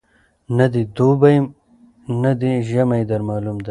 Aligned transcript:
نه 0.57 0.65
دي 0.73 0.81
دوبی 0.95 1.35
نه 2.23 2.31
دي 2.41 2.51
ژمی 2.69 3.01
در 3.09 3.21
معلوم 3.27 3.55
دی 3.55 3.59